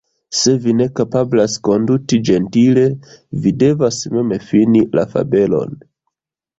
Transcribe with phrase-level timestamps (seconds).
[0.35, 2.87] Se vi ne kapablas konduti ĝentile,
[3.45, 5.83] vi devas mem fini la fabelon.